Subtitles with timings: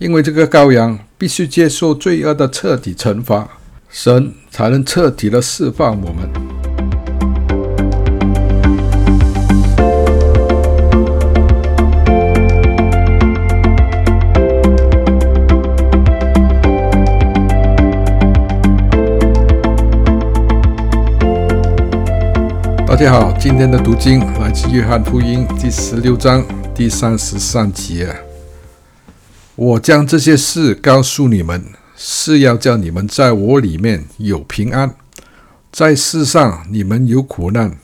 [0.00, 3.46] 因为这个羔羊必须接受罪恶的彻底惩罚，
[3.90, 6.26] 神才能彻底的释放我们。
[22.86, 26.42] 大家好，今天的读经来自约翰福音第十六章
[26.74, 28.29] 第三十三节。
[29.60, 31.62] 我将这些事告诉你们，
[31.94, 34.94] 是要叫你们在我里面有平安。
[35.70, 37.76] 在世上你们有苦难，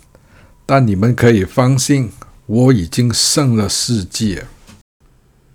[0.65, 2.11] 但你们可以放心，
[2.47, 4.47] 我已经胜了世界。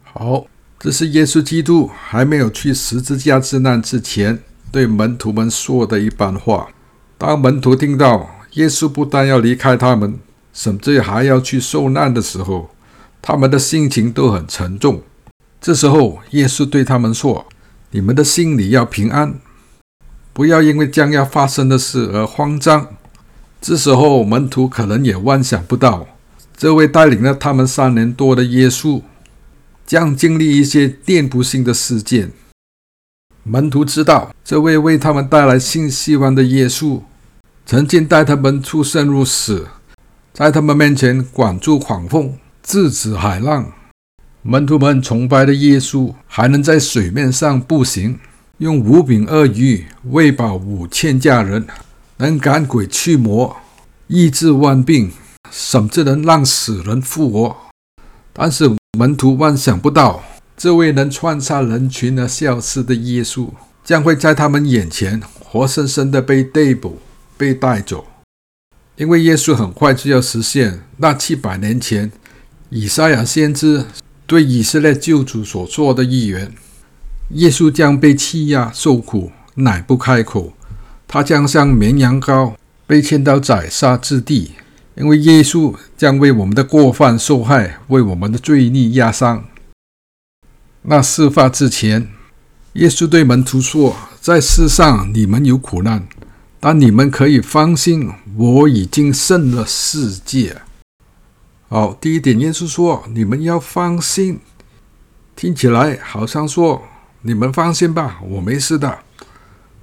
[0.04, 0.46] 好，
[0.78, 4.38] 这是耶稣基督还没有去十字架之难之前
[4.72, 6.68] 对门徒们说的一番话。
[7.18, 10.20] 当门徒听到，耶稣不但要离开他们，
[10.54, 12.70] 甚至还要去受难的时候，
[13.24, 15.02] 他们的心情都很沉重。
[15.62, 17.46] 这时候，耶稣对他们说
[17.92, 19.36] ：“你们的心里要平安，
[20.34, 22.88] 不要因为将要发生的事而慌张。”
[23.62, 26.08] 这时候，门徒可能也万想不到，
[26.58, 29.04] 这位带领了他们三年多的耶稣，
[29.86, 32.32] 将经历一些颠覆性的事件。
[33.44, 37.02] 门徒知道，这位为他们带来新希望的耶稣。
[37.68, 39.68] 曾经带他们出生入死，
[40.34, 43.72] 在他们面前管住狂风，制止海浪。
[44.44, 48.20] 门徒们崇拜的耶稣还能在水面上步行，
[48.58, 51.68] 用五饼二鱼喂饱五千家人，
[52.18, 53.56] 能赶鬼驱魔，
[54.08, 55.12] 医治万病，
[55.52, 57.56] 甚至能让死人复活。
[58.34, 60.24] 但是门徒万想不到，
[60.58, 63.48] 这位能穿插人群而消失的耶稣，
[63.84, 67.00] 将会在他们眼前活生生的被逮捕。
[67.38, 68.06] 被带走，
[68.98, 72.12] 因为耶稣很快就要实现那七百年前
[72.70, 73.84] 以赛亚先知
[74.32, 76.54] 对以色列救主所做的预言。
[77.32, 80.54] 耶稣将被欺压受苦，乃不开口；
[81.06, 82.54] 他将像绵羊羔
[82.88, 84.52] 被牵到宰杀之地，
[84.96, 89.44] 因为耶稣将为我们的过犯受害，为我们的罪孽压伤。
[90.84, 92.08] 那事发之前，
[92.76, 96.08] 耶稣对门徒说：“在世上你们有苦难。”
[96.62, 100.62] 但你们可以放心，我已经胜了世界。
[101.74, 104.42] 好，第一点，耶稣说：“你们要放心。”
[105.38, 106.84] 听起来好像说
[107.24, 109.00] ：“你们放心吧，我没事的。”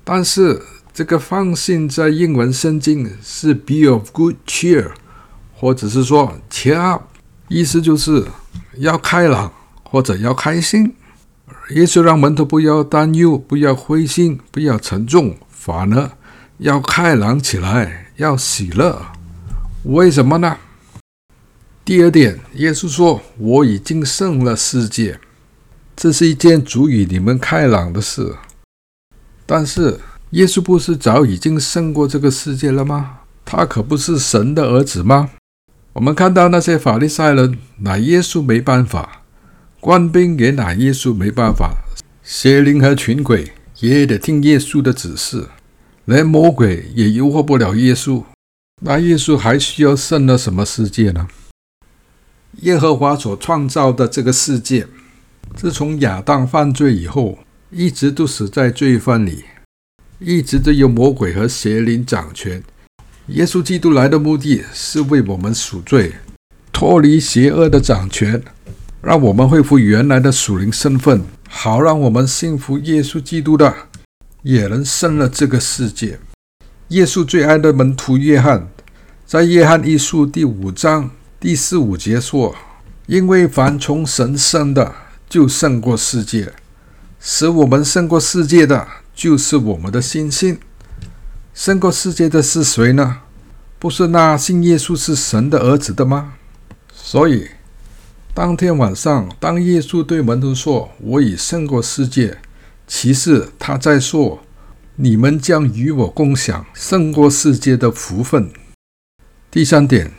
[0.05, 0.63] 但是
[0.93, 4.91] 这个“放心”在英文圣经是 “be of good cheer”，
[5.55, 7.05] 或者是说 “cheer up”，
[7.49, 8.23] 意思就是
[8.77, 9.51] 要开朗
[9.83, 10.95] 或者要开心。
[11.71, 16.11] 耶稣让门徒不要担忧，不要灰心，不要沉重，反而。
[16.59, 19.01] 要开朗起来，要喜乐，
[19.85, 20.59] 为什么呢？
[21.89, 25.19] 第二点，耶稣说：“我已经胜了世界。”
[25.97, 28.37] 这是一件足以你们开朗的事。
[29.47, 29.99] 但是，
[30.33, 33.21] 耶稣不是早已经胜过这个世界了吗？
[33.43, 35.31] 他可不是神的儿子吗？
[35.95, 39.23] 我们看到那些法利赛人拿耶稣没办法，
[39.81, 41.73] 官兵也拿耶稣没办法，
[42.23, 45.49] 邪灵和群鬼也得听耶稣的指示。
[46.05, 48.23] 连魔鬼也诱惑不了耶稣，
[48.83, 51.27] 那耶稣还需要胜了什么世界呢？
[52.63, 54.87] 耶和华所创造的这个世界，
[55.55, 57.39] 自从亚当犯罪以后，
[57.71, 59.45] 一直都死在罪犯里，
[60.19, 62.63] 一直都有魔鬼和邪灵掌权。
[63.29, 66.15] 耶稣基督来的目的是为我们赎罪，
[66.73, 68.43] 脱离邪恶的掌权，
[69.03, 73.75] 让我们恢复原来的属灵身份，好让我们信服耶稣基督的。
[74.43, 76.19] 也能胜了这个世界。
[76.89, 78.69] 耶稣最爱的门徒约翰，
[79.27, 81.11] 在约翰一书第五章
[81.41, 82.53] 第四五节说
[83.07, 84.93] ：“因为凡从神生的，
[85.29, 86.49] 就胜过世界；
[87.21, 90.59] 使我们胜过世界的，就是我们的信心。
[91.55, 93.19] 胜过世界的是谁呢？
[93.79, 96.35] 不是那信耶稣是神的儿子的吗？”
[96.93, 97.47] 所以，
[98.35, 102.39] 当天晚上，当耶稣对门徒说：“我已胜过世界。”
[102.89, 104.41] 其实他在说
[104.97, 108.51] ：“你们将与我共享胜过世界的福分。”
[109.53, 110.13] 第三点，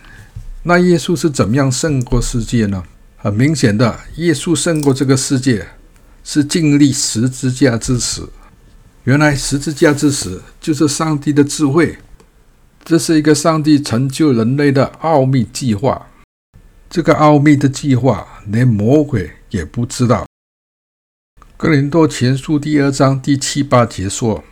[0.70, 2.84] 那耶稣是怎么样胜过世界呢？
[3.18, 5.68] 很明显的，耶稣胜过这个世界
[6.24, 8.30] 是经历十字架之死。
[9.04, 11.98] 原来十字架之死就是上帝的智慧，
[12.86, 16.06] 这是一个上帝成就人类的奥秘计划。
[16.88, 20.28] 这个奥秘的计划连魔鬼也不知道。
[21.58, 24.44] 哥林多前书第二章第七八节说：“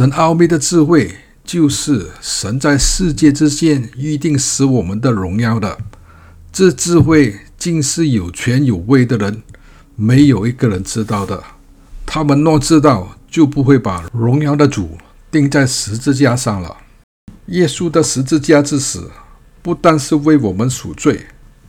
[0.00, 1.14] 神奥秘的智慧，
[1.46, 5.78] 就是神在世界之间预定使我们的荣耀的。
[6.52, 9.42] 这智慧竟是有权有位的人
[9.94, 11.42] 没有一个人知道的。
[12.04, 14.98] 他们若知道，就不会把荣耀的主
[15.30, 16.76] 钉在十字架上了。
[17.46, 19.10] 耶稣的十字架之死，
[19.62, 21.26] 不但是为我们赎罪，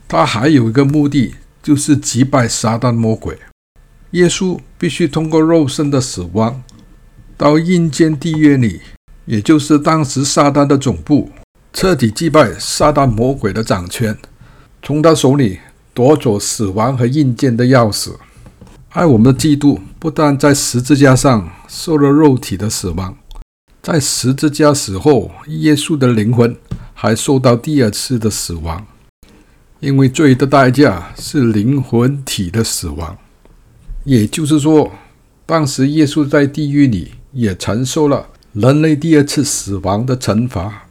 [0.08, 3.38] 他还有一个目的，就是击败撒旦魔鬼。
[4.12, 6.62] 耶稣必须通过肉身的死亡，
[7.36, 8.80] 到阴间地狱里，
[9.28, 11.30] 也就是当时撒旦的总部，
[11.74, 14.16] 彻底击败撒旦魔鬼的掌权，
[14.82, 15.58] 从他手里
[15.92, 18.14] 夺走死亡和硬件的钥匙。
[18.88, 23.14] 爱我们的基督不但在十字架上受了肉体的死亡，
[23.82, 26.56] 在十字架死后，耶稣的灵魂
[26.94, 28.86] 还受到第二次的死亡，
[29.80, 33.18] 因为罪的代价是灵魂体的死亡。
[34.04, 34.90] 也就是说，
[35.44, 40.86] 当时耶稣在地狱里也承受了人类第二次死亡的惩罚，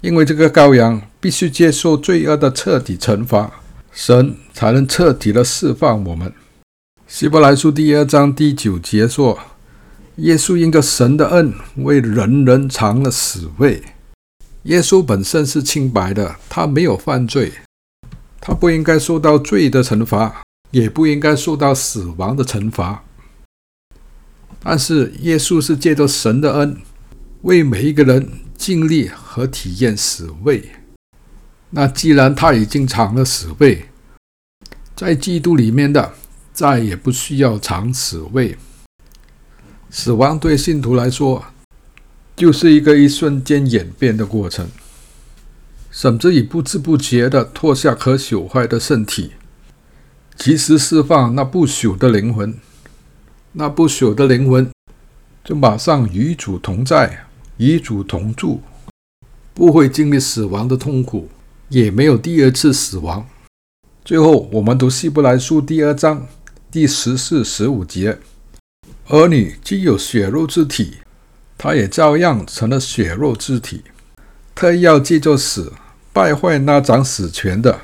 [0.00, 3.60] 因为这个羔羊必须接受罪恶的彻底惩罚，
[3.92, 6.32] 神才能彻底的释放我们。
[7.06, 9.38] 希伯来书第二章第九节说
[10.16, 13.82] ：“耶稣因着神的恩，为人人尝了死味。
[14.64, 17.52] 耶稣本身是清白的，他没有犯罪，
[18.40, 23.02] 他不应该受到罪的惩罚。”也不应该受到死亡的惩罚，
[24.60, 26.76] 但是耶稣是借着神的恩，
[27.42, 30.70] 为每一个人尽力和体验死位。
[31.70, 33.86] 那既然他已经尝了死位，
[34.96, 36.14] 在基督里面的
[36.52, 38.56] 再也不需要尝死位。
[39.90, 41.44] 死亡对信徒来说，
[42.36, 44.68] 就是一个一瞬间演变的过程，
[45.90, 49.32] 甚至以不知不觉地脱下可朽坏的身体。
[50.36, 52.54] 及时释放那不朽的灵魂，
[53.52, 54.70] 那不朽的灵魂
[55.44, 58.60] 就马上与主同在，与主同住，
[59.54, 61.28] 不会经历死亡的痛苦，
[61.68, 63.26] 也没有第二次死亡。
[64.04, 66.26] 最后，我们读希伯来书第二章
[66.70, 68.18] 第十四、十五节：
[69.08, 70.98] 儿女既有血肉之体，
[71.56, 73.82] 他也照样成了血肉之体，
[74.54, 75.72] 特意要借着死
[76.12, 77.80] 败坏那掌死权的，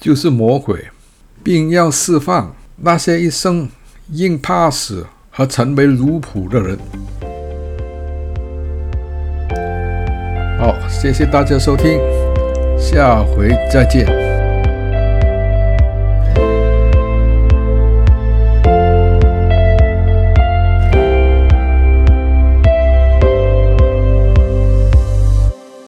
[0.00, 0.88] 就是魔鬼。
[1.42, 3.68] 并要释放那些一生
[4.12, 6.78] 硬怕死和成为奴仆的人。
[10.58, 11.98] 好，谢谢大家收听，
[12.78, 14.25] 下回再见。